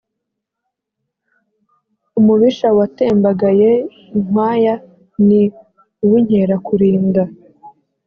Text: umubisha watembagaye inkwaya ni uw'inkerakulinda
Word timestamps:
umubisha 2.19 2.67
watembagaye 2.77 3.69
inkwaya 4.17 4.75
ni 5.25 5.41
uw'inkerakulinda 6.03 7.23